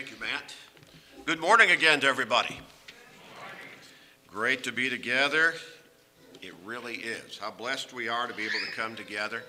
[0.00, 0.54] Thank you, Matt.
[1.26, 2.58] Good morning again to everybody.
[4.28, 5.52] Great to be together.
[6.40, 7.36] It really is.
[7.36, 9.42] How blessed we are to be able to come together.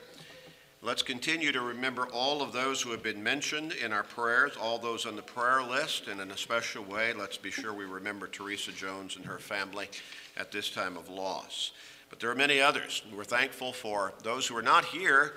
[0.82, 4.78] Let's continue to remember all of those who have been mentioned in our prayers, all
[4.78, 8.28] those on the prayer list, and in a special way, let's be sure we remember
[8.28, 9.88] Teresa Jones and her family
[10.36, 11.72] at this time of loss.
[12.10, 13.04] But there are many others.
[13.16, 15.36] We're thankful for those who are not here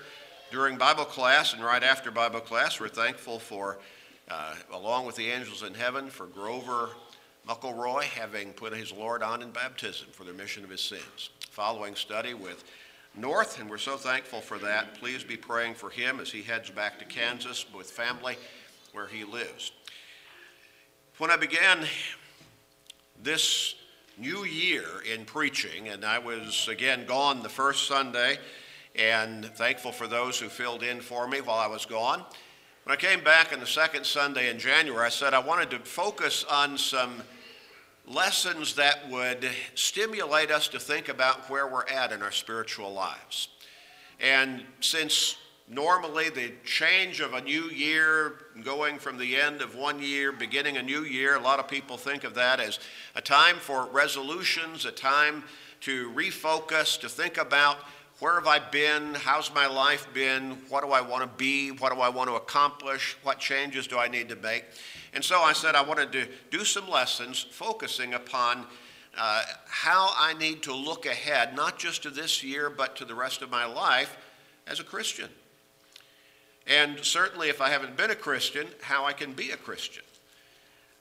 [0.51, 2.81] during Bible class and right after Bible class.
[2.81, 3.79] We're thankful for,
[4.31, 6.91] uh, along with the angels in heaven, for Grover
[7.49, 11.31] Muckleroy having put his Lord on in baptism for the remission of his sins.
[11.51, 12.65] Following study with
[13.15, 14.95] North, and we're so thankful for that.
[14.95, 18.37] Please be praying for him as he heads back to Kansas with family
[18.93, 19.73] where he lives.
[21.19, 21.87] When I began
[23.23, 23.77] this
[24.19, 28.39] new year in preaching, and I was again gone the first Sunday,
[28.97, 32.25] and thankful for those who filled in for me while I was gone.
[32.85, 35.79] When I came back on the second Sunday in January, I said I wanted to
[35.79, 37.23] focus on some
[38.07, 43.49] lessons that would stimulate us to think about where we're at in our spiritual lives.
[44.21, 50.03] And since normally the change of a new year, going from the end of one
[50.03, 52.81] year, beginning a new year, a lot of people think of that as
[53.15, 55.43] a time for resolutions, a time
[55.81, 57.79] to refocus, to think about
[58.21, 59.15] where have I been?
[59.15, 60.59] How's my life been?
[60.69, 61.71] What do I want to be?
[61.71, 63.17] What do I want to accomplish?
[63.23, 64.65] What changes do I need to make?
[65.13, 68.67] And so I said I wanted to do some lessons focusing upon
[69.17, 73.15] uh, how I need to look ahead, not just to this year, but to the
[73.15, 74.17] rest of my life
[74.67, 75.29] as a Christian.
[76.67, 80.03] And certainly, if I haven't been a Christian, how I can be a Christian.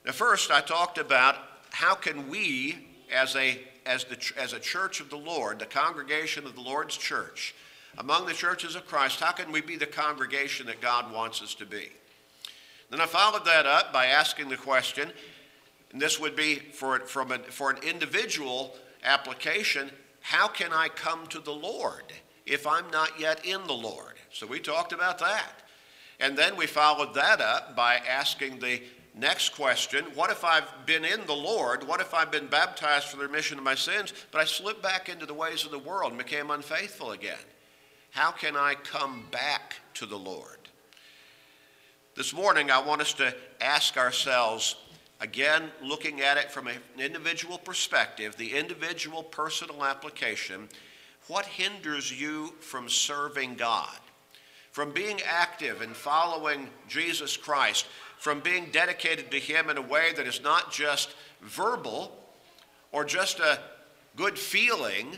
[0.06, 1.38] Now, first, I talked about
[1.72, 6.46] how can we, as a, as, the, as a church of the Lord, the congregation
[6.46, 7.56] of the Lord's church,
[7.98, 11.54] among the churches of Christ, how can we be the congregation that God wants us
[11.56, 11.90] to be?
[12.90, 15.12] Then I followed that up by asking the question,
[15.92, 19.92] and this would be for, from a, for an individual application
[20.24, 22.06] how can I come to the Lord
[22.46, 24.14] if I'm not yet in the Lord?
[24.32, 25.52] So we talked about that.
[26.20, 28.82] And then we followed that up by asking the
[29.16, 31.88] next question what if I've been in the Lord?
[31.88, 35.10] What if I've been baptized for the remission of my sins, but I slipped back
[35.10, 37.38] into the ways of the world and became unfaithful again?
[38.12, 40.58] How can I come back to the Lord?
[42.16, 44.76] This morning, I want us to ask ourselves,
[45.20, 50.70] again, looking at it from an individual perspective, the individual personal application,
[51.28, 53.98] what hinders you from serving God?
[54.72, 57.88] From being active and following Jesus Christ,
[58.24, 62.18] from being dedicated to Him in a way that is not just verbal
[62.94, 63.60] or just a
[64.16, 65.18] good feeling,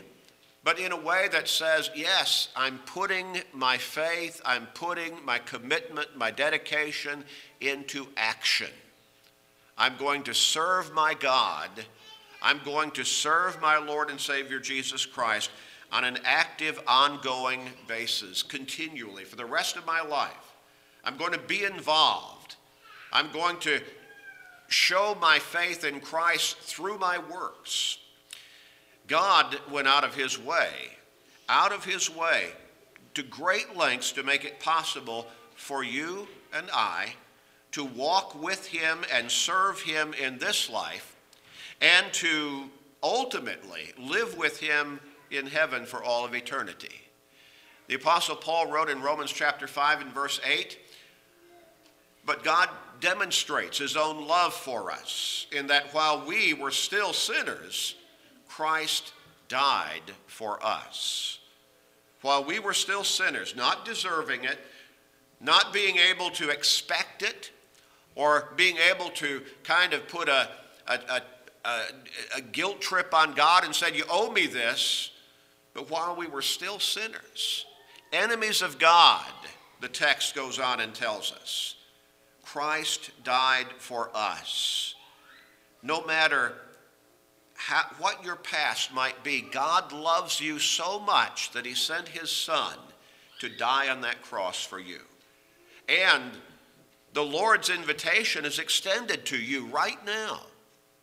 [0.64, 6.16] but in a way that says, yes, I'm putting my faith, I'm putting my commitment,
[6.16, 7.22] my dedication
[7.60, 8.72] into action.
[9.78, 11.70] I'm going to serve my God.
[12.42, 15.50] I'm going to serve my Lord and Savior Jesus Christ
[15.92, 20.56] on an active, ongoing basis, continually, for the rest of my life.
[21.04, 22.55] I'm going to be involved.
[23.12, 23.80] I'm going to
[24.68, 27.98] show my faith in Christ through my works.
[29.06, 30.70] God went out of his way,
[31.48, 32.50] out of his way,
[33.14, 37.14] to great lengths to make it possible for you and I
[37.72, 41.14] to walk with him and serve him in this life
[41.82, 42.70] and to
[43.02, 44.98] ultimately live with him
[45.30, 47.02] in heaven for all of eternity.
[47.88, 50.78] The Apostle Paul wrote in Romans chapter 5 and verse 8,
[52.26, 52.68] but God
[53.00, 57.94] demonstrates his own love for us in that while we were still sinners,
[58.48, 59.12] Christ
[59.48, 61.38] died for us.
[62.22, 64.58] While we were still sinners, not deserving it,
[65.40, 67.50] not being able to expect it,
[68.16, 70.48] or being able to kind of put a,
[70.88, 71.22] a,
[71.64, 71.80] a,
[72.36, 75.10] a, guilt trip on God and said, You owe me this.
[75.74, 77.66] But while we were still sinners,
[78.10, 79.30] enemies of God,
[79.82, 81.74] the text goes on and tells us,
[82.56, 84.94] Christ died for us.
[85.82, 86.54] No matter
[87.52, 92.30] how, what your past might be, God loves you so much that He sent His
[92.30, 92.78] Son
[93.40, 95.00] to die on that cross for you.
[95.86, 96.32] And
[97.12, 100.40] the Lord's invitation is extended to you right now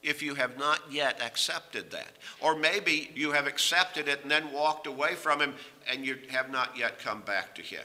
[0.01, 2.13] if you have not yet accepted that.
[2.41, 5.53] Or maybe you have accepted it and then walked away from Him
[5.87, 7.83] and you have not yet come back to Him.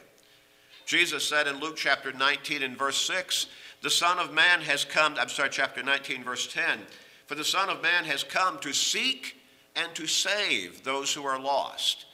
[0.89, 3.49] Jesus said in Luke chapter 19 and verse 6,
[3.83, 6.79] the Son of Man has come, I'm sorry, chapter 19, verse 10.
[7.27, 9.37] For the Son of Man has come to seek
[9.77, 12.07] and to save those who are lost.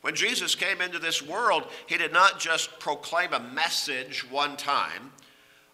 [0.00, 5.12] When Jesus came into this world, he did not just proclaim a message one time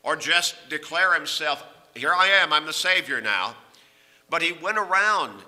[0.02, 1.64] or just declare himself,
[1.94, 3.56] Here I am, I'm the Savior now.
[4.28, 5.40] But he went around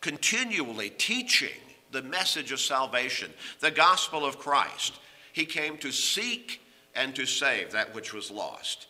[0.00, 1.60] continually teaching
[1.92, 3.30] the message of salvation,
[3.60, 4.94] the gospel of Christ.
[5.34, 6.60] He came to seek
[6.94, 8.86] and to save that which was lost.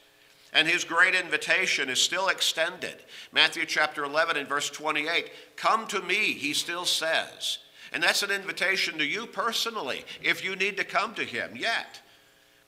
[0.52, 2.96] And his great invitation is still extended.
[3.32, 7.58] Matthew chapter 11 and verse 28 Come to me, he still says.
[7.94, 12.02] And that's an invitation to you personally if you need to come to him yet.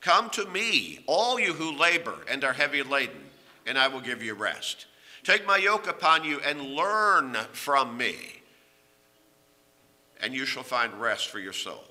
[0.01, 3.29] Come to me, all you who labor and are heavy laden,
[3.67, 4.87] and I will give you rest.
[5.23, 8.15] Take my yoke upon you and learn from me,
[10.19, 11.83] and you shall find rest for your soul.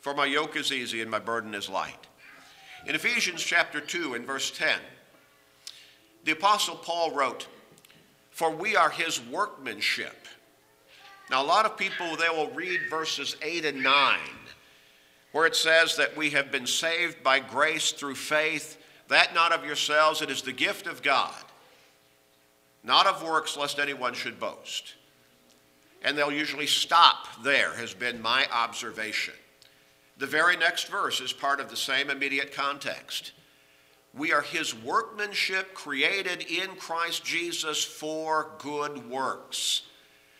[0.00, 2.06] For my yoke is easy and my burden is light.
[2.86, 4.78] In Ephesians chapter 2 and verse 10,
[6.24, 7.46] the Apostle Paul wrote,
[8.30, 10.26] For we are his workmanship.
[11.30, 14.18] Now, a lot of people, they will read verses 8 and 9
[15.32, 19.64] where it says that we have been saved by grace through faith, that not of
[19.64, 21.44] yourselves, it is the gift of God,
[22.82, 24.94] not of works, lest anyone should boast.
[26.02, 29.34] And they'll usually stop there, has been my observation.
[30.18, 33.32] The very next verse is part of the same immediate context.
[34.12, 39.82] We are his workmanship created in Christ Jesus for good works,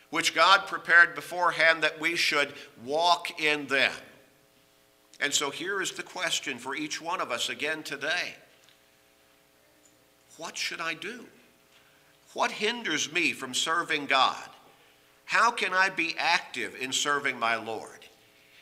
[0.09, 2.53] which God prepared beforehand that we should
[2.83, 3.93] walk in them.
[5.21, 8.35] And so here is the question for each one of us again today
[10.37, 11.25] What should I do?
[12.33, 14.49] What hinders me from serving God?
[15.25, 17.98] How can I be active in serving my Lord?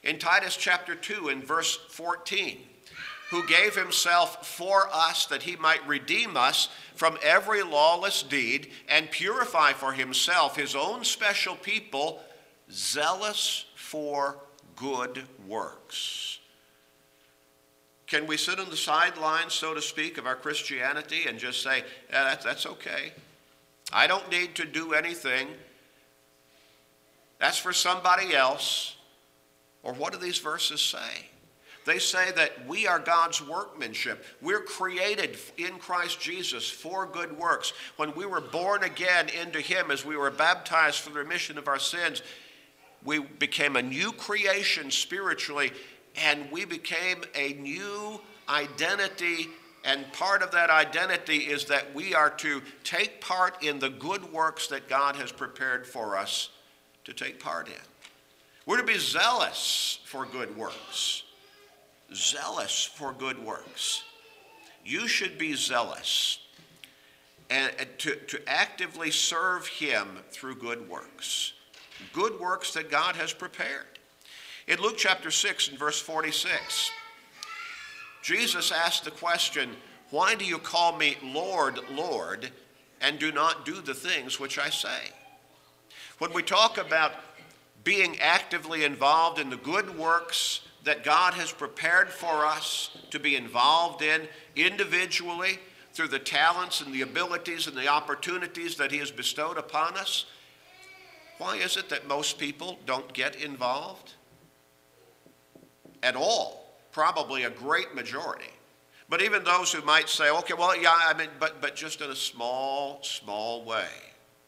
[0.08, 2.60] In Titus chapter 2, in verse 14,
[3.30, 9.12] who gave himself for us that he might redeem us from every lawless deed and
[9.12, 12.22] purify for himself his own special people,
[12.72, 14.38] zealous for
[14.78, 16.40] good works.
[18.08, 21.84] Can we sit on the sidelines, so to speak, of our Christianity and just say,
[22.10, 23.12] yeah, that's, that's okay?
[23.92, 25.50] I don't need to do anything.
[27.40, 28.97] That's for somebody else.
[29.84, 31.28] Or what do these verses say?
[31.88, 34.26] They say that we are God's workmanship.
[34.42, 37.72] We're created in Christ Jesus for good works.
[37.96, 41.70] When we were born again into Him, as we were baptized for the remission of
[41.70, 42.22] our sins,
[43.06, 45.72] we became a new creation spiritually
[46.22, 48.20] and we became a new
[48.50, 49.48] identity.
[49.86, 54.34] And part of that identity is that we are to take part in the good
[54.34, 56.50] works that God has prepared for us
[57.06, 57.76] to take part in.
[58.68, 61.24] We're to be zealous for good works.
[62.14, 64.04] Zealous for good works.
[64.86, 66.40] You should be zealous
[67.50, 71.54] and to, to actively serve Him through good works.
[72.12, 73.86] Good works that God has prepared.
[74.68, 76.92] In Luke chapter 6 and verse 46,
[78.22, 79.78] Jesus asked the question,
[80.10, 82.52] Why do you call me Lord, Lord,
[83.00, 85.14] and do not do the things which I say?
[86.18, 87.14] When we talk about
[87.88, 93.38] being actively involved in the good works that God has prepared for us to be
[93.38, 95.58] involved in individually
[95.94, 100.26] through the talents and the abilities and the opportunities that He has bestowed upon us,
[101.38, 104.16] why is it that most people don't get involved?
[106.04, 108.52] at all, probably a great majority.
[109.10, 112.12] But even those who might say, okay, well, yeah, I mean, but, but just in
[112.12, 113.88] a small, small way,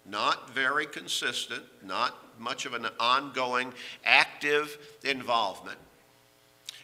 [0.05, 3.74] not very consistent, not much of an ongoing,
[4.05, 5.77] active involvement.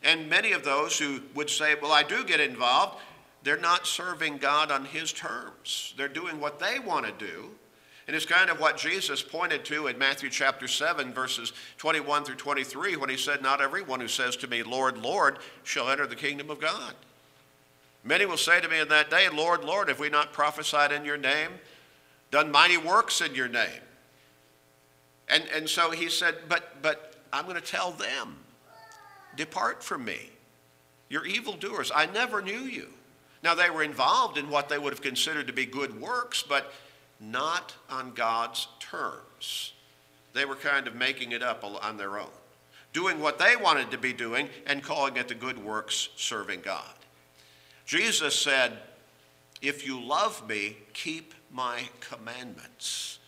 [0.04, 3.00] And many of those who would say, well, I do get involved,
[3.44, 5.94] they're not serving God on His terms.
[5.98, 7.50] They're doing what they want to do
[8.08, 12.36] and it's kind of what Jesus pointed to in Matthew chapter 7, verses 21 through
[12.36, 16.16] 23, when he said, Not everyone who says to me, Lord, Lord, shall enter the
[16.16, 16.94] kingdom of God.
[18.04, 21.04] Many will say to me in that day, Lord, Lord, have we not prophesied in
[21.04, 21.50] your name,
[22.30, 23.82] done mighty works in your name?
[25.27, 28.38] And, and so he said, But, but I'm going to tell them,
[29.36, 30.29] Depart from me.
[31.10, 31.91] You're evildoers.
[31.94, 32.88] I never knew you.
[33.44, 36.74] Now, they were involved in what they would have considered to be good works, but
[37.20, 39.74] not on God's terms.
[40.34, 42.32] They were kind of making it up on their own,
[42.91, 46.84] doing what they wanted to be doing and calling it the good works serving God.
[47.86, 48.74] Jesus said,
[49.62, 53.20] If you love me, keep my commandments.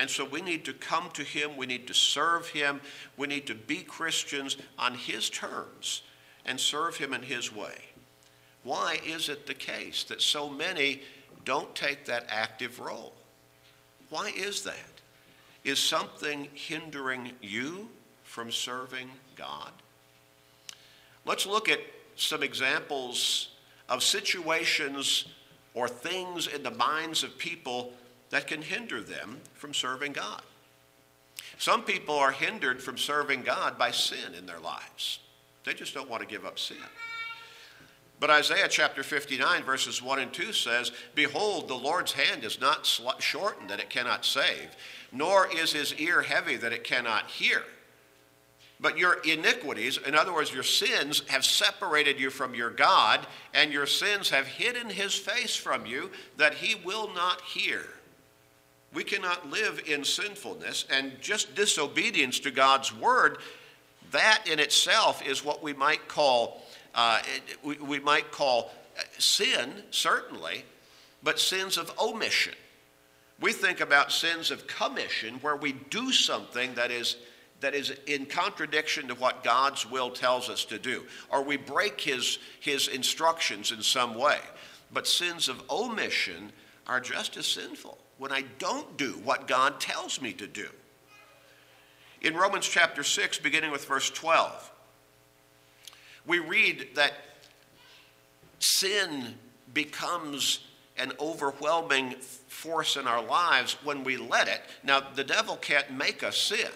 [0.00, 2.80] And so we need to come to him, we need to serve him,
[3.18, 6.00] we need to be Christians on his terms
[6.46, 7.74] and serve him in his way.
[8.64, 11.02] Why is it the case that so many
[11.44, 13.12] don't take that active role?
[14.08, 14.74] Why is that?
[15.64, 17.90] Is something hindering you
[18.24, 19.70] from serving God?
[21.26, 21.80] Let's look at
[22.16, 23.50] some examples
[23.86, 25.26] of situations
[25.74, 27.92] or things in the minds of people
[28.30, 30.42] that can hinder them from serving God.
[31.58, 35.18] Some people are hindered from serving God by sin in their lives.
[35.64, 36.78] They just don't want to give up sin.
[38.18, 42.86] But Isaiah chapter 59, verses 1 and 2 says, Behold, the Lord's hand is not
[43.18, 44.68] shortened that it cannot save,
[45.10, 47.62] nor is his ear heavy that it cannot hear.
[48.78, 53.72] But your iniquities, in other words, your sins, have separated you from your God, and
[53.72, 57.86] your sins have hidden his face from you that he will not hear.
[58.92, 63.38] We cannot live in sinfulness, and just disobedience to God's word,
[64.10, 66.62] that in itself is what we might call,
[66.94, 67.20] uh,
[67.62, 70.64] we, we might call uh, sin, certainly,
[71.22, 72.54] but sins of omission.
[73.40, 77.16] We think about sins of commission, where we do something that is
[77.60, 82.00] that is in contradiction to what God's will tells us to do, or we break
[82.00, 84.38] his, his instructions in some way.
[84.90, 86.52] But sins of omission
[86.86, 90.68] are just as sinful when I don't do what God tells me to do.
[92.20, 94.70] In Romans chapter 6, beginning with verse 12,
[96.26, 97.14] we read that
[98.58, 99.36] sin
[99.72, 100.66] becomes
[100.98, 102.10] an overwhelming
[102.46, 104.60] force in our lives when we let it.
[104.84, 106.68] Now, the devil can't make us sin.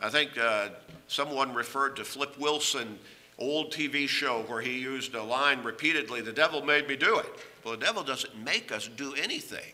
[0.00, 0.68] I think uh,
[1.08, 3.00] someone referred to Flip Wilson
[3.36, 7.26] old TV show where he used a line repeatedly, the devil made me do it.
[7.64, 9.72] Well, the devil doesn't make us do anything.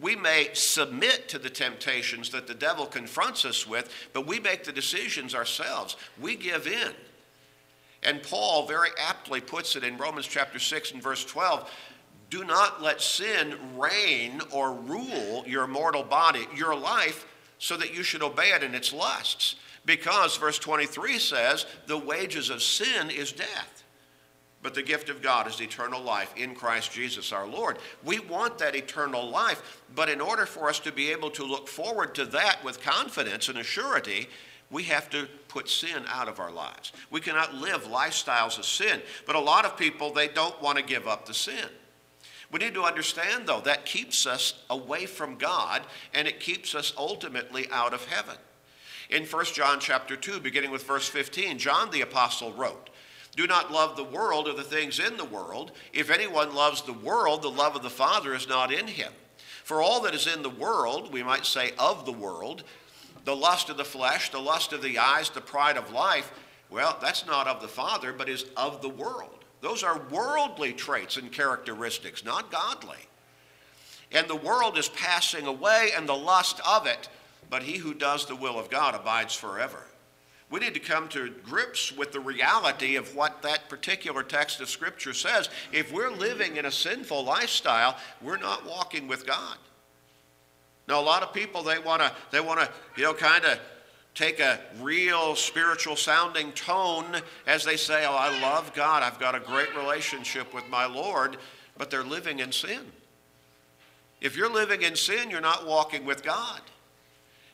[0.00, 4.64] We may submit to the temptations that the devil confronts us with, but we make
[4.64, 5.96] the decisions ourselves.
[6.20, 6.92] We give in.
[8.02, 11.70] And Paul very aptly puts it in Romans chapter 6 and verse 12
[12.34, 17.26] do not let sin reign or rule your mortal body, your life,
[17.58, 19.54] so that you should obey it in its lusts.
[19.84, 23.83] Because, verse 23 says, the wages of sin is death.
[24.64, 27.76] But the gift of God is eternal life in Christ Jesus our Lord.
[28.02, 31.68] We want that eternal life, but in order for us to be able to look
[31.68, 34.26] forward to that with confidence and assurity,
[34.70, 36.92] we have to put sin out of our lives.
[37.10, 39.02] We cannot live lifestyles of sin.
[39.26, 41.68] But a lot of people, they don't want to give up the sin.
[42.50, 45.82] We need to understand, though, that keeps us away from God
[46.14, 48.36] and it keeps us ultimately out of heaven.
[49.10, 52.88] In 1 John chapter 2, beginning with verse 15, John the apostle wrote,
[53.36, 55.72] Do not love the world or the things in the world.
[55.92, 59.12] If anyone loves the world, the love of the Father is not in him.
[59.64, 62.64] For all that is in the world, we might say of the world,
[63.24, 66.30] the lust of the flesh, the lust of the eyes, the pride of life,
[66.70, 69.44] well, that's not of the Father, but is of the world.
[69.60, 72.98] Those are worldly traits and characteristics, not godly.
[74.12, 77.08] And the world is passing away and the lust of it,
[77.48, 79.84] but he who does the will of God abides forever.
[80.50, 84.68] We need to come to grips with the reality of what that particular text of
[84.68, 85.48] Scripture says.
[85.72, 89.56] If we're living in a sinful lifestyle, we're not walking with God.
[90.86, 93.58] Now, a lot of people they want to they want to you know kind of
[94.14, 99.02] take a real spiritual sounding tone as they say, Oh, I love God.
[99.02, 101.36] I've got a great relationship with my Lord,
[101.76, 102.92] but they're living in sin.
[104.20, 106.60] If you're living in sin, you're not walking with God.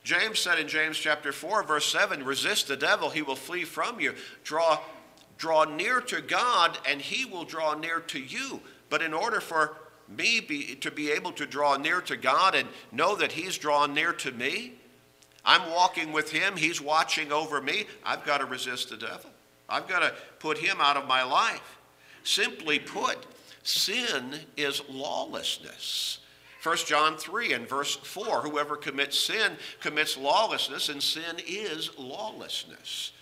[0.02, 4.00] James said in James chapter 4, verse 7, resist the devil, he will flee from
[4.00, 4.14] you.
[4.44, 4.80] Draw,
[5.36, 8.60] draw near to God, and he will draw near to you.
[8.88, 9.76] But in order for
[10.08, 13.94] me be, to be able to draw near to God and know that he's drawn
[13.94, 14.72] near to me,
[15.44, 17.86] I'm walking with him, he's watching over me.
[18.04, 19.30] I've got to resist the devil.
[19.68, 21.78] I've got to put him out of my life.
[22.24, 23.18] Simply put,
[23.62, 26.18] sin is lawlessness.
[26.62, 33.12] 1 John 3 and verse 4 Whoever commits sin commits lawlessness, and sin is lawlessness.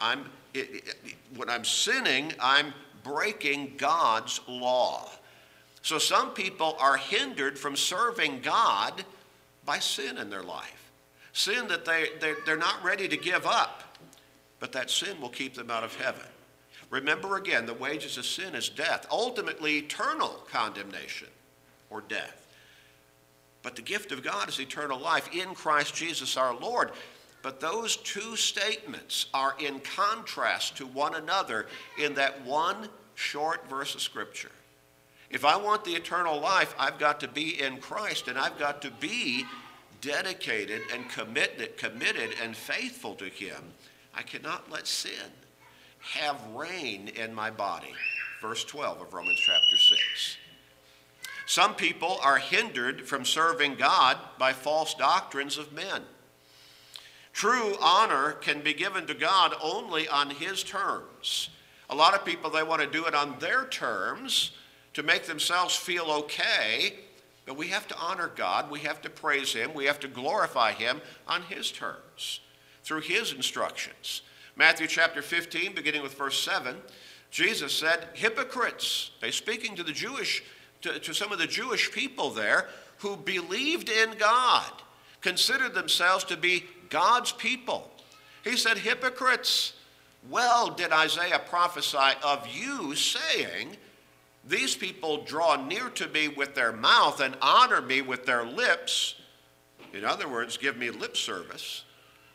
[0.00, 2.72] I'm, it, it, when I'm sinning, I'm
[3.02, 5.10] breaking God's law.
[5.82, 9.04] So some people are hindered from serving God
[9.64, 10.84] by sin in their life
[11.34, 13.82] sin that they, they're, they're not ready to give up,
[14.60, 16.24] but that sin will keep them out of heaven.
[16.88, 21.28] Remember again, the wages of sin is death, ultimately eternal condemnation
[21.90, 22.43] or death.
[23.64, 26.92] But the gift of God is eternal life in Christ Jesus our Lord.
[27.42, 31.66] But those two statements are in contrast to one another
[31.98, 34.52] in that one short verse of Scripture.
[35.30, 38.82] If I want the eternal life, I've got to be in Christ and I've got
[38.82, 39.44] to be
[40.04, 43.72] dedicated and committed, committed and faithful to Him,
[44.14, 45.32] I cannot let sin
[46.00, 47.92] have reign in my body.
[48.42, 50.36] Verse 12 of Romans chapter 6.
[51.46, 56.02] Some people are hindered from serving God by false doctrines of men.
[57.32, 61.50] True honor can be given to God only on His terms.
[61.90, 64.52] A lot of people, they want to do it on their terms,
[64.94, 66.94] to make themselves feel okay,
[67.44, 70.72] but we have to honor God, we have to praise Him, we have to glorify
[70.72, 72.40] Him on His terms,
[72.84, 74.22] through His instructions.
[74.56, 76.76] Matthew chapter 15, beginning with verse 7,
[77.30, 80.44] Jesus said, Hypocrites, they speaking to the Jewish,
[80.84, 84.70] to, to some of the Jewish people there who believed in God,
[85.20, 87.90] considered themselves to be God's people.
[88.44, 89.72] He said, Hypocrites,
[90.28, 93.76] well did Isaiah prophesy of you, saying,
[94.46, 99.14] These people draw near to me with their mouth and honor me with their lips.
[99.94, 101.84] In other words, give me lip service,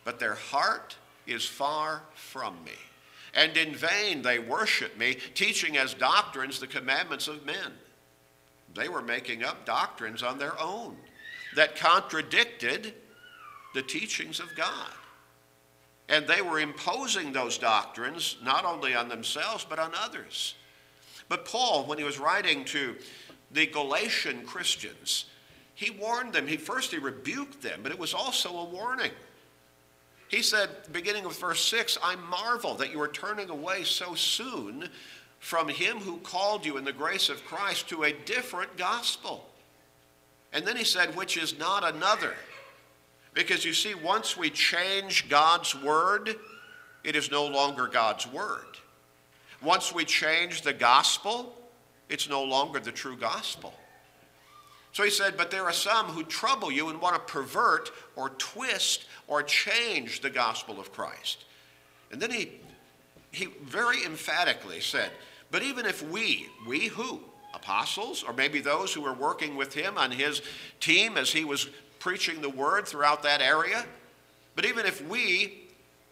[0.03, 0.95] but their heart
[1.27, 2.71] is far from me.
[3.35, 7.73] And in vain they worship me, teaching as doctrines the commandments of men.
[8.75, 10.95] They were making up doctrines on their own
[11.55, 12.93] that contradicted
[13.73, 14.91] the teachings of God.
[16.07, 20.55] And they were imposing those doctrines not only on themselves, but on others.
[21.27, 22.95] But Paul, when he was writing to
[23.51, 25.25] the Galatian Christians,
[25.75, 26.47] he warned them.
[26.47, 29.11] He first he rebuked them, but it was also a warning.
[30.29, 34.89] He said, beginning with verse 6, I marvel that you are turning away so soon
[35.39, 39.45] from him who called you in the grace of Christ to a different gospel.
[40.51, 42.33] And then he said, which is not another.
[43.33, 46.35] Because you see, once we change God's word,
[47.03, 48.65] it is no longer God's word.
[49.61, 51.53] Once we change the gospel,
[52.09, 53.73] it's no longer the true gospel.
[54.91, 58.29] So he said, But there are some who trouble you and want to pervert or
[58.31, 61.45] twist or change the gospel of Christ.
[62.11, 62.51] And then he,
[63.31, 65.11] he very emphatically said,
[65.51, 67.21] But even if we, we who?
[67.53, 70.41] Apostles, or maybe those who were working with him on his
[70.79, 73.85] team as he was preaching the word throughout that area,
[74.55, 75.63] but even if we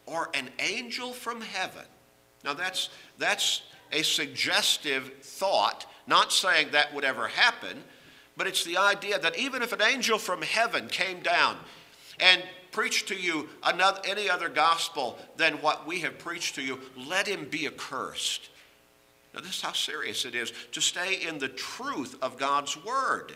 [0.06, 1.86] or an angel from heaven,
[2.44, 2.90] now that's,
[3.20, 7.84] that's a suggestive thought, not saying that would ever happen
[8.38, 11.58] but it's the idea that even if an angel from heaven came down
[12.20, 16.80] and preached to you another, any other gospel than what we have preached to you,
[16.96, 18.50] let him be accursed.
[19.38, 23.36] Now, this is how serious it is to stay in the truth of God's word.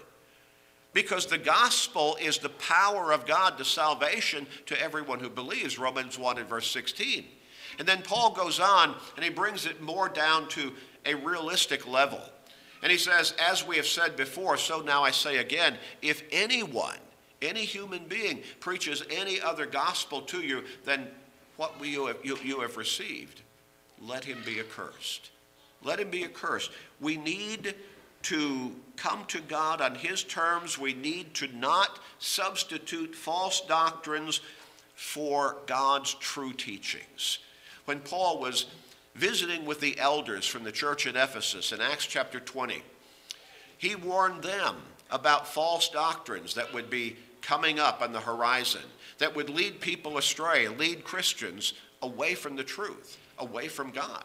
[0.94, 6.18] Because the gospel is the power of God to salvation to everyone who believes, Romans
[6.18, 7.24] 1 and verse 16.
[7.78, 10.74] And then Paul goes on and he brings it more down to
[11.06, 12.20] a realistic level.
[12.82, 16.98] And he says, As we have said before, so now I say again, if anyone,
[17.44, 21.10] any human being, preaches any other gospel to you than
[21.58, 23.42] what you have, you, you have received,
[24.02, 25.31] let him be accursed.
[25.84, 26.72] Let him be accursed.
[27.00, 27.76] We need
[28.24, 30.78] to come to God on his terms.
[30.78, 34.42] We need to not substitute false doctrines
[34.96, 37.40] for God's true teachings.
[37.86, 38.68] When Paul was
[39.16, 42.84] visiting with the elders from the church in Ephesus in Acts chapter 20,
[43.78, 44.76] he warned them
[45.10, 48.84] about false doctrines that would be coming up on the horizon,
[49.18, 54.24] that would lead people astray, lead Christians away from the truth, away from God.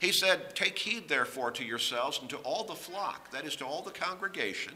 [0.00, 3.64] He said, Take heed, therefore, to yourselves and to all the flock, that is, to
[3.64, 4.74] all the congregation,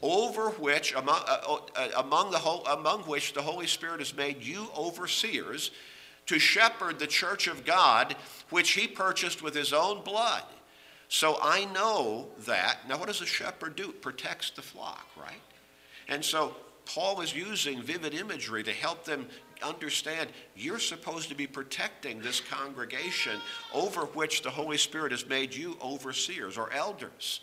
[0.00, 4.42] over which, among, uh, uh, among, the whole, among which the Holy Spirit has made
[4.42, 5.70] you overseers
[6.26, 8.14] to shepherd the church of God,
[8.50, 10.44] which he purchased with his own blood.
[11.08, 12.80] So I know that.
[12.86, 13.92] Now, what does a shepherd do?
[13.92, 15.40] Protects the flock, right?
[16.06, 19.26] And so Paul is using vivid imagery to help them
[19.62, 23.40] understand you're supposed to be protecting this congregation
[23.72, 27.40] over which the Holy Spirit has made you overseers or elders.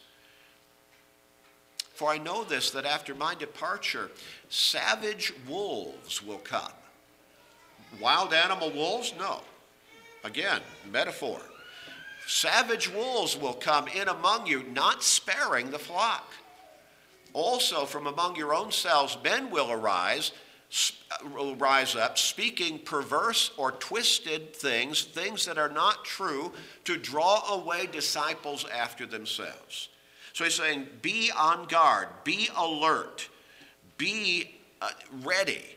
[1.94, 4.12] For I know this, that after my departure,
[4.50, 6.72] savage wolves will come
[8.00, 9.14] Wild animal wolves?
[9.18, 9.42] No.
[10.24, 11.40] Again, metaphor.
[12.28, 16.32] Savage wolves will come in among you, not sparing the flock.
[17.34, 20.32] Also, from among your own selves, men will arise,
[21.34, 26.52] will rise up, speaking perverse or twisted things, things that are not true,
[26.84, 29.90] to draw away disciples after themselves.
[30.34, 33.30] So he's saying, be on guard, be alert,
[33.98, 34.90] be uh,
[35.24, 35.76] ready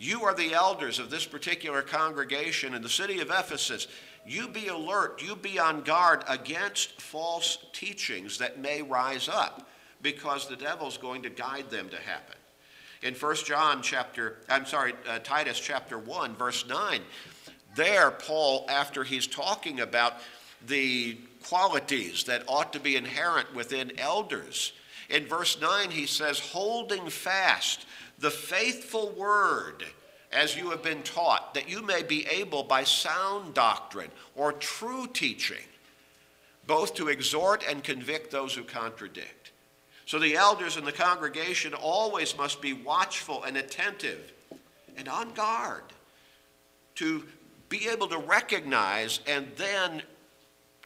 [0.00, 3.86] you are the elders of this particular congregation in the city of Ephesus.
[4.26, 9.68] You be alert, you be on guard against false teachings that may rise up
[10.00, 12.36] because the devil's going to guide them to happen.
[13.02, 17.00] In 1 John chapter, I'm sorry, uh, Titus chapter 1, verse 9,
[17.74, 20.14] there, Paul, after he's talking about
[20.66, 24.74] the qualities that ought to be inherent within elders,
[25.08, 27.86] in verse 9 he says, holding fast
[28.18, 29.84] the faithful word
[30.30, 35.06] as you have been taught, that you may be able by sound doctrine or true
[35.06, 35.56] teaching
[36.66, 39.39] both to exhort and convict those who contradict.
[40.10, 44.32] So the elders in the congregation always must be watchful and attentive
[44.96, 45.84] and on guard
[46.96, 47.24] to
[47.68, 50.02] be able to recognize and then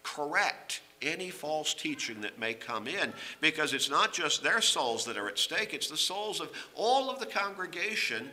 [0.03, 5.17] correct any false teaching that may come in because it's not just their souls that
[5.17, 8.29] are at stake, it's the souls of all of the congregation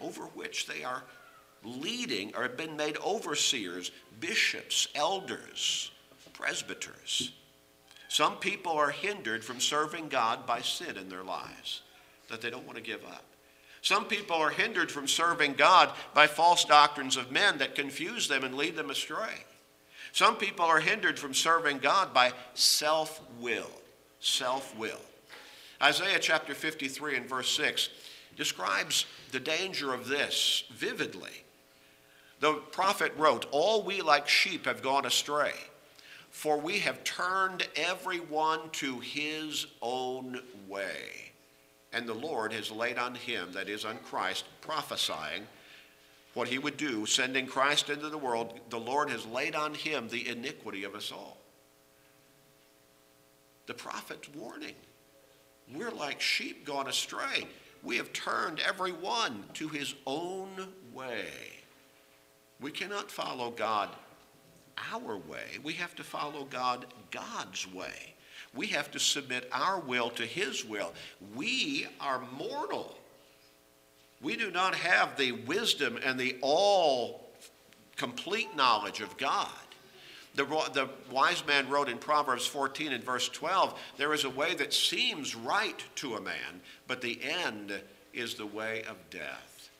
[0.00, 1.02] over which they are
[1.64, 5.90] leading or have been made overseers, bishops, elders,
[6.32, 7.32] presbyters.
[8.12, 11.80] Some people are hindered from serving God by sin in their lives
[12.28, 13.24] that they don't want to give up.
[13.80, 18.44] Some people are hindered from serving God by false doctrines of men that confuse them
[18.44, 19.46] and lead them astray.
[20.12, 23.70] Some people are hindered from serving God by self will.
[24.20, 25.00] Self will.
[25.82, 27.88] Isaiah chapter 53 and verse 6
[28.36, 31.44] describes the danger of this vividly.
[32.40, 35.54] The prophet wrote, All we like sheep have gone astray,
[36.32, 41.30] for we have turned every one to his own way.
[41.92, 45.46] And the Lord has laid on him, that is, on Christ, prophesying
[46.32, 50.08] what he would do, sending Christ into the world, the Lord has laid on him
[50.08, 51.36] the iniquity of us all.
[53.66, 54.74] The prophet's warning.
[55.72, 57.46] We're like sheep gone astray.
[57.82, 61.26] We have turned every one to his own way.
[62.58, 63.90] We cannot follow God
[64.92, 65.58] our way.
[65.62, 68.14] We have to follow God God's way.
[68.54, 70.92] We have to submit our will to his will.
[71.34, 72.96] We are mortal.
[74.20, 77.28] We do not have the wisdom and the all
[77.96, 79.48] complete knowledge of God.
[80.34, 84.54] The, the wise man wrote in Proverbs 14 and verse 12 there is a way
[84.54, 87.80] that seems right to a man, but the end
[88.14, 89.70] is the way of death.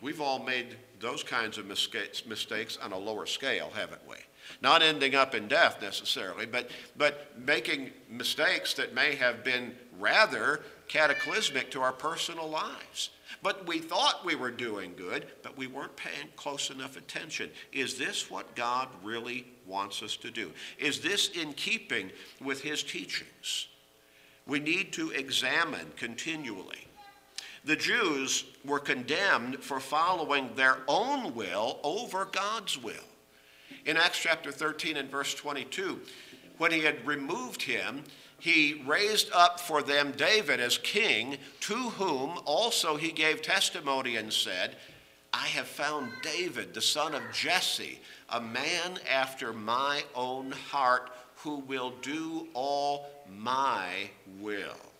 [0.00, 4.16] We've all made those kinds of mistakes on a lower scale, haven't we?
[4.60, 10.60] Not ending up in death necessarily, but, but making mistakes that may have been rather
[10.88, 13.10] cataclysmic to our personal lives.
[13.42, 17.50] But we thought we were doing good, but we weren't paying close enough attention.
[17.72, 20.52] Is this what God really wants us to do?
[20.78, 22.10] Is this in keeping
[22.40, 23.68] with His teachings?
[24.46, 26.86] We need to examine continually.
[27.64, 32.94] The Jews were condemned for following their own will over God's will.
[33.84, 36.00] In Acts chapter 13 and verse 22,
[36.58, 38.04] when he had removed him,
[38.38, 44.32] he raised up for them David as king, to whom also he gave testimony and
[44.32, 44.74] said,
[45.32, 51.56] I have found David, the son of Jesse, a man after my own heart, who
[51.58, 54.91] will do all my will.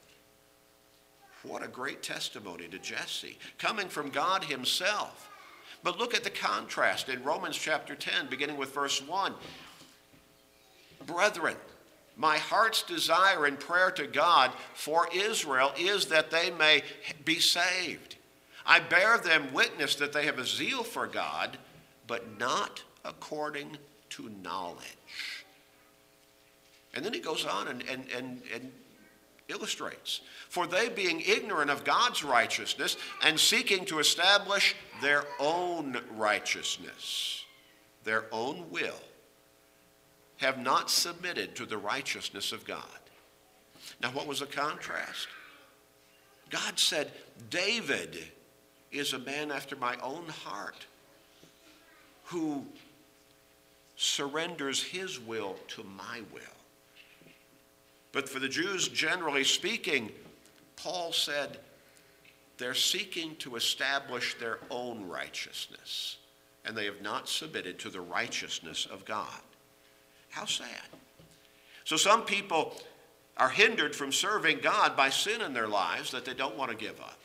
[1.43, 5.29] What a great testimony to Jesse, coming from God Himself.
[5.83, 9.35] But look at the contrast in Romans chapter 10, beginning with verse 1.
[11.07, 11.57] Brethren,
[12.17, 16.83] my heart's desire and prayer to God for Israel is that they may
[17.25, 18.17] be saved.
[18.65, 21.59] I bear them witness that they have a zeal for God,
[22.07, 23.77] but not according
[24.11, 25.45] to knowledge.
[26.95, 28.71] And then he goes on and, and, and, and
[29.49, 30.21] illustrates.
[30.49, 37.45] For they, being ignorant of God's righteousness and seeking to establish their own righteousness,
[38.05, 39.01] their own will,
[40.39, 42.83] have not submitted to the righteousness of God.
[44.01, 45.29] Now, what was the contrast?
[46.51, 47.13] God said,
[47.51, 48.19] David
[48.91, 50.87] is a man after my own heart
[52.25, 52.67] who
[53.97, 56.43] surrenders his will to my will.
[58.13, 60.13] But for the Jews, generally speaking,
[60.77, 61.59] Paul said
[62.59, 66.19] they're seeking to establish their own righteousness,
[66.65, 69.41] and they have not submitted to the righteousness of God.
[70.29, 70.69] How sad.
[71.85, 72.75] So some people
[73.37, 76.77] are hindered from serving God by sin in their lives that they don't want to
[76.77, 77.19] give up.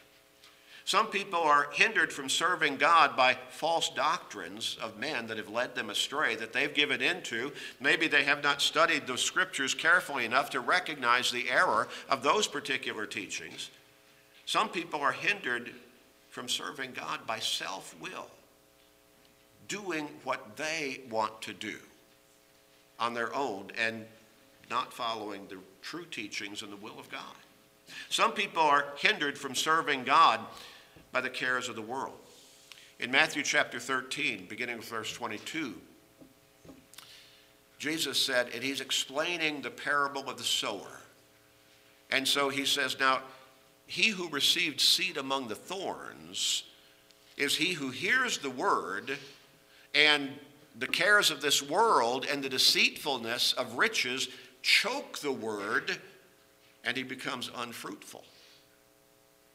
[0.88, 5.76] Some people are hindered from serving God by false doctrines of men that have led
[5.76, 7.52] them astray, that they've given into.
[7.82, 12.48] Maybe they have not studied the scriptures carefully enough to recognize the error of those
[12.48, 13.70] particular teachings.
[14.46, 15.72] Some people are hindered
[16.30, 18.28] from serving God by self will,
[19.68, 21.76] doing what they want to do
[22.98, 24.06] on their own and
[24.70, 27.36] not following the true teachings and the will of God.
[28.08, 30.40] Some people are hindered from serving God
[31.18, 32.14] by the cares of the world.
[33.00, 35.74] In Matthew chapter 13, beginning with verse 22,
[37.80, 41.02] Jesus said, and he's explaining the parable of the sower.
[42.12, 43.22] And so he says, Now,
[43.88, 46.66] he who received seed among the thorns
[47.36, 49.18] is he who hears the word
[49.96, 50.30] and
[50.78, 54.28] the cares of this world and the deceitfulness of riches
[54.62, 55.98] choke the word
[56.84, 58.24] and he becomes unfruitful.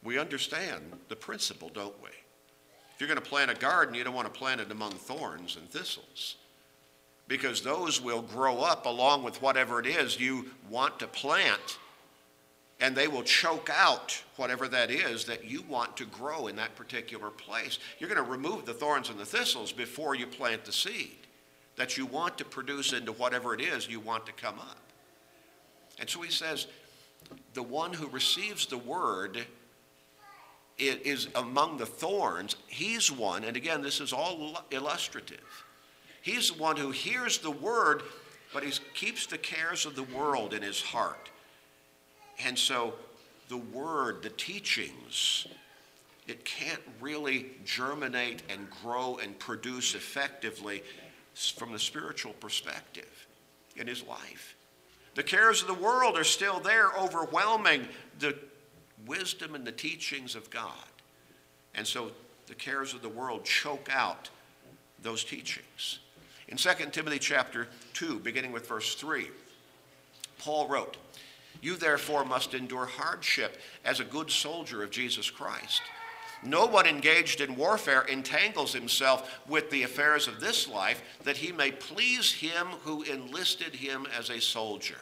[0.03, 2.09] We understand the principle, don't we?
[2.09, 5.55] If you're going to plant a garden, you don't want to plant it among thorns
[5.55, 6.35] and thistles
[7.27, 11.79] because those will grow up along with whatever it is you want to plant
[12.83, 16.75] and they will choke out whatever that is that you want to grow in that
[16.75, 17.79] particular place.
[17.97, 21.15] You're going to remove the thorns and the thistles before you plant the seed
[21.77, 24.79] that you want to produce into whatever it is you want to come up.
[25.97, 26.67] And so he says,
[27.53, 29.45] the one who receives the word
[30.77, 32.55] is among the thorns.
[32.67, 35.63] He's one, and again, this is all illustrative.
[36.21, 38.03] He's the one who hears the word,
[38.53, 41.29] but he keeps the cares of the world in his heart.
[42.45, 42.93] And so
[43.49, 45.47] the word, the teachings,
[46.27, 50.83] it can't really germinate and grow and produce effectively
[51.57, 53.27] from the spiritual perspective
[53.75, 54.55] in his life.
[55.15, 57.87] The cares of the world are still there, overwhelming
[58.19, 58.35] the
[59.05, 60.71] wisdom and the teachings of God.
[61.75, 62.11] And so
[62.47, 64.29] the cares of the world choke out
[65.01, 65.99] those teachings.
[66.47, 69.27] In 2 Timothy chapter 2, beginning with verse 3,
[70.39, 70.97] Paul wrote,
[71.61, 75.81] You therefore must endure hardship as a good soldier of Jesus Christ.
[76.45, 81.53] No one engaged in warfare entangles himself with the affairs of this life that he
[81.53, 84.99] may please him who enlisted him as a soldier.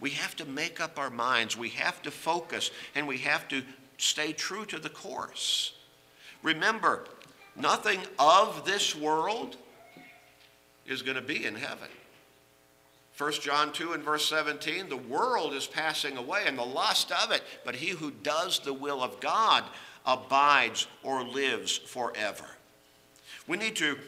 [0.00, 3.62] We have to make up our minds, we have to focus, and we have to
[3.98, 5.74] stay true to the course.
[6.42, 7.04] Remember,
[7.54, 9.56] nothing of this world
[10.86, 11.88] is going to be in heaven.
[13.18, 17.30] 1 John 2 and verse 17 the world is passing away and the lust of
[17.30, 19.64] it, but he who does the will of God
[20.06, 22.46] abides or lives forever.
[23.46, 23.98] We need to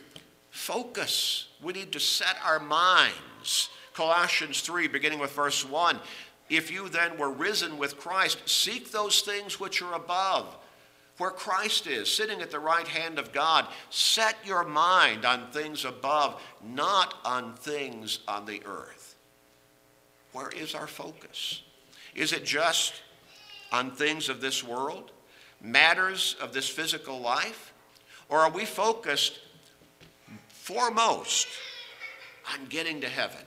[0.50, 3.68] focus, we need to set our minds.
[3.94, 5.98] Colossians 3, beginning with verse 1
[6.48, 10.56] If you then were risen with Christ, seek those things which are above
[11.18, 13.66] where Christ is, sitting at the right hand of God.
[13.90, 19.14] Set your mind on things above, not on things on the earth.
[20.32, 21.62] Where is our focus?
[22.14, 22.94] Is it just
[23.70, 25.12] on things of this world?
[25.62, 27.72] matters of this physical life?
[28.28, 29.38] Or are we focused
[30.48, 31.46] foremost
[32.52, 33.42] on getting to heaven?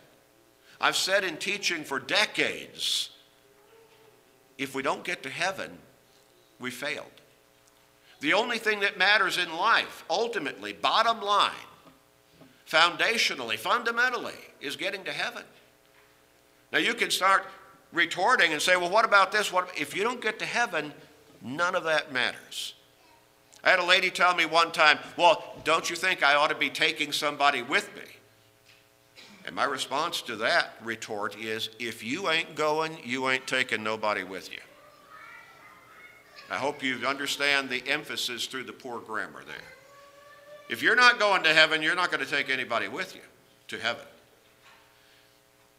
[0.79, 3.09] I've said in teaching for decades
[4.57, 5.77] if we don't get to heaven,
[6.59, 7.07] we failed.
[8.21, 11.51] The only thing that matters in life, ultimately, bottom line,
[12.69, 15.43] foundationally, fundamentally, is getting to heaven.
[16.71, 17.45] Now you can start
[17.91, 19.51] retorting and say, well, what about this?
[19.51, 20.93] What if you don't get to heaven,
[21.45, 22.73] None of that matters.
[23.63, 26.55] I had a lady tell me one time, Well, don't you think I ought to
[26.55, 28.01] be taking somebody with me?
[29.45, 34.23] And my response to that retort is if you ain't going, you ain't taking nobody
[34.23, 34.60] with you.
[36.49, 39.55] I hope you understand the emphasis through the poor grammar there.
[40.67, 43.21] If you're not going to heaven, you're not going to take anybody with you
[43.67, 44.05] to heaven.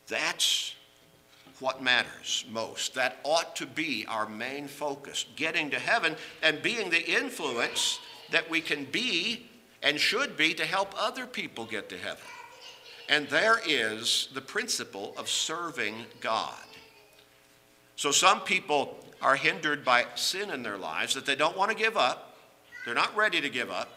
[0.07, 0.75] That's
[1.59, 2.95] what matters most.
[2.95, 7.99] That ought to be our main focus getting to heaven and being the influence
[8.31, 9.47] that we can be
[9.83, 12.23] and should be to help other people get to heaven.
[13.09, 16.55] And there is the principle of serving God.
[17.95, 21.77] So some people are hindered by sin in their lives that they don't want to
[21.77, 22.37] give up,
[22.85, 23.89] they're not ready to give up.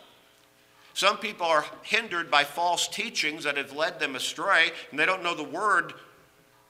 [0.93, 5.23] Some people are hindered by false teachings that have led them astray, and they don't
[5.23, 5.93] know the word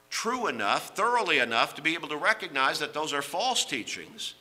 [0.10, 4.36] true enough, thoroughly enough to be able to recognize that those are false teachings.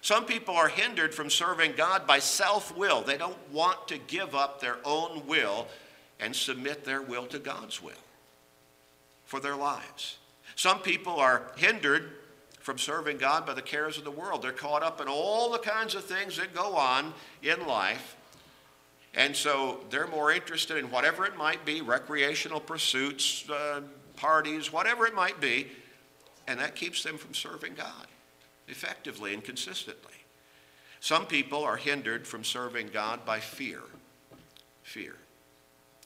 [0.00, 3.02] Some people are hindered from serving God by self will.
[3.02, 5.68] They don't want to give up their own will
[6.22, 7.92] and submit their will to God's will
[9.24, 10.18] for their lives.
[10.54, 12.12] Some people are hindered
[12.60, 14.42] from serving God by the cares of the world.
[14.42, 18.16] They're caught up in all the kinds of things that go on in life.
[19.14, 23.80] And so they're more interested in whatever it might be recreational pursuits, uh,
[24.16, 25.66] parties, whatever it might be,
[26.46, 28.06] and that keeps them from serving God
[28.68, 30.12] effectively and consistently.
[31.00, 33.80] Some people are hindered from serving God by fear.
[34.84, 35.16] Fear.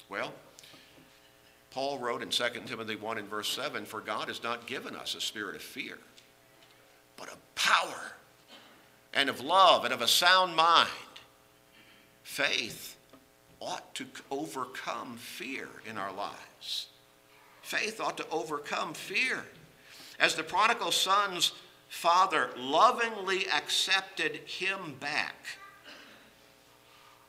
[0.08, 0.32] Well,
[1.70, 5.14] Paul wrote in 2 Timothy 1 and verse 7 For God has not given us
[5.14, 5.98] a spirit of fear,
[7.16, 8.12] but of power
[9.12, 10.88] and of love and of a sound mind.
[12.22, 12.96] Faith
[13.60, 16.88] ought to overcome fear in our lives.
[17.62, 19.44] Faith ought to overcome fear.
[20.18, 21.52] As the prodigal son's
[21.88, 25.58] father lovingly accepted him back,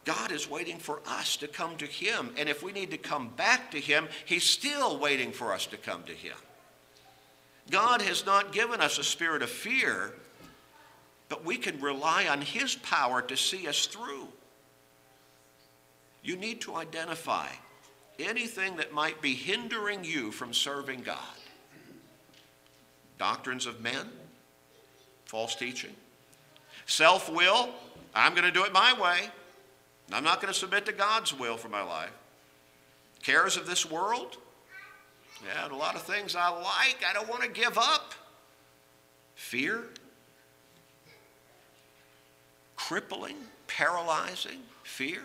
[0.08, 2.34] God is waiting for us to come to Him.
[2.38, 5.78] And if we need to come back to Him, He's still waiting for us to
[5.78, 6.38] come to Him.
[7.70, 10.13] God has not given us a spirit of fear,
[11.28, 14.30] but we can rely on His power to see us through.
[16.24, 17.50] You need to identify
[18.17, 21.17] anything that might be hindering you from serving God.
[23.20, 24.10] Doctrines of men,
[25.26, 25.93] false teaching,
[26.86, 27.72] self will,
[28.15, 29.30] I'm going to do it my way.
[30.12, 32.13] I'm not going to submit to God's will for my life.
[33.24, 34.38] Cares of this world,
[35.46, 38.13] yeah, a lot of things I like, I don't want to give up.
[39.36, 39.84] Fear,
[42.76, 43.36] crippling,
[43.67, 45.22] paralyzing fear,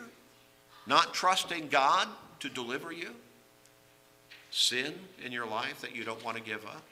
[0.86, 2.08] not trusting God
[2.40, 3.10] to deliver you,
[4.50, 6.82] sin in your life that you don't want to give up.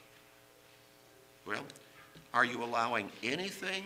[1.45, 1.63] Well,
[2.33, 3.83] are you allowing anything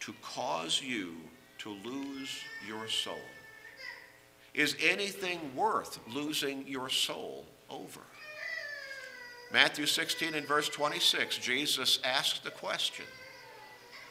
[0.00, 1.16] to cause you
[1.58, 3.20] to lose your soul?
[4.54, 8.00] Is anything worth losing your soul over?
[9.52, 13.04] Matthew 16 and verse 26, Jesus asked the question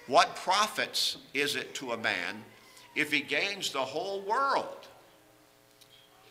[0.07, 2.43] What profits is it to a man
[2.95, 4.87] if he gains the whole world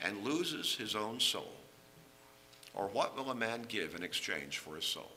[0.01, 1.53] and loses his own soul?
[2.75, 5.11] Or what will a man give in exchange for his soul?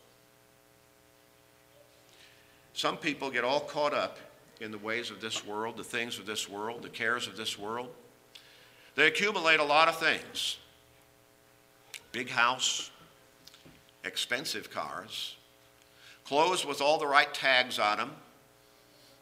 [2.73, 4.17] Some people get all caught up
[4.59, 7.57] in the ways of this world, the things of this world, the cares of this
[7.59, 7.89] world.
[8.95, 10.57] They accumulate a lot of things
[12.11, 12.91] big house,
[14.03, 15.35] expensive cars,
[16.25, 18.11] clothes with all the right tags on them.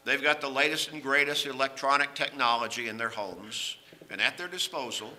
[0.04, 3.78] They've got the latest and greatest electronic technology in their homes
[4.10, 5.14] and at their disposal.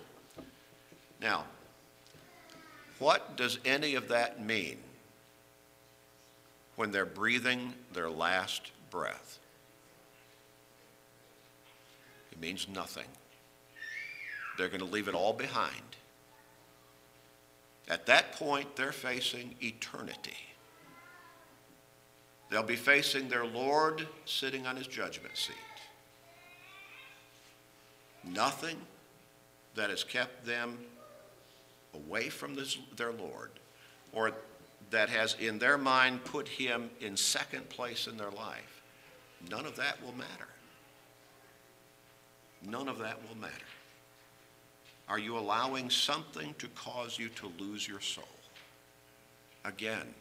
[1.19, 1.45] Now,
[2.99, 4.77] what does any of that mean
[6.75, 9.39] when they're breathing their last breath?
[12.31, 13.05] It means nothing.
[14.57, 15.73] They're going to leave it all behind.
[17.87, 20.37] At that point, they're facing eternity.
[22.49, 25.55] They'll be facing their Lord sitting on his judgment seat.
[28.23, 28.77] Nothing
[29.75, 30.77] that has kept them
[31.93, 33.51] away from this, their Lord
[34.13, 34.31] or
[34.91, 38.81] that has in their mind put him in second place in their life,
[39.49, 40.47] none of that will matter.
[42.65, 43.53] None of that will matter.
[45.13, 48.23] Are you allowing something to cause you to lose your soul?
[49.63, 50.11] Again,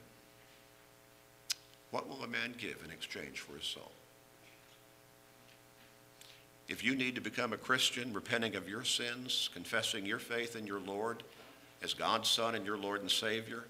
[1.91, 3.91] what will a man give in exchange for his soul?
[6.69, 10.67] If you need to become a Christian, repenting of your sins, confessing your faith in
[10.67, 11.23] your Lord
[11.83, 13.65] as God's Son and your Lord and Savior,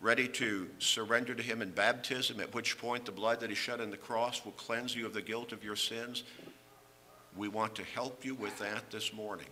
[0.00, 3.82] ready to surrender to Him in baptism, at which point the blood that He shed
[3.82, 6.22] on the cross will cleanse you of the guilt of your sins,
[7.36, 9.44] we want to help you with that this morning.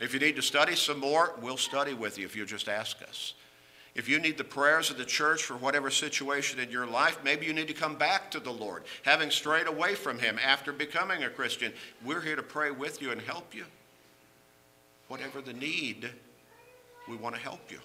[0.00, 3.00] If you need to study some more, we'll study with you if you just ask
[3.02, 3.34] us.
[3.94, 7.44] If you need the prayers of the church for whatever situation in your life, maybe
[7.44, 11.24] you need to come back to the Lord, having strayed away from Him after becoming
[11.24, 11.72] a Christian.
[12.04, 13.64] We're here to pray with you and help you.
[15.08, 16.10] Whatever the need,
[17.06, 17.80] we want to help you.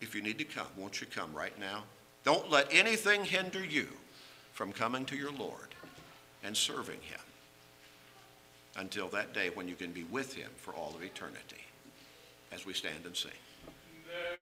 [0.00, 1.82] If you need to come, won't you come right now?
[2.22, 3.88] Don't let anything hinder you
[4.52, 5.74] from coming to your Lord
[6.44, 7.19] and serving Him
[8.80, 11.64] until that day when you can be with Him for all of eternity
[12.50, 13.30] as we stand and sing.